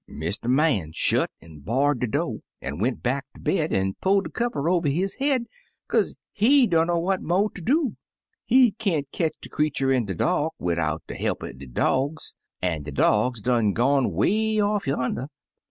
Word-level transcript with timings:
* 0.05 0.09
"Mr. 0.09 0.49
Man 0.49 0.91
shut 0.95 1.29
an' 1.43 1.59
barr'd 1.59 1.99
de 1.99 2.07
do', 2.07 2.41
an' 2.59 2.79
went 2.79 3.03
back 3.03 3.23
ter 3.35 3.41
bed 3.43 3.71
an' 3.71 3.93
pull 4.01 4.21
de 4.21 4.31
kiwer 4.31 4.67
over 4.67 4.89
his 4.89 5.13
head, 5.17 5.43
kaze 5.87 6.15
he 6.31 6.65
dunner 6.65 6.97
what 6.99 7.21
mo' 7.21 7.49
ter 7.49 7.61
do. 7.61 7.95
He 8.43 8.71
can't 8.71 9.05
ketch 9.11 9.35
de 9.43 9.49
creetur 9.49 9.91
in 9.95 10.07
de 10.07 10.15
dark, 10.15 10.53
widout 10.57 11.03
de 11.05 11.13
he'p 11.13 11.43
er 11.43 11.53
de 11.53 11.67
dogs, 11.67 12.33
an' 12.63 12.81
de 12.81 12.91
dogs 12.91 13.41
done 13.41 13.73
gone 13.73 14.11
'way 14.11 14.59
off 14.59 14.87
yander. 14.87 15.27